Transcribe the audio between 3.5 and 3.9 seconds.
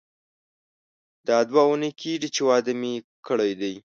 دی.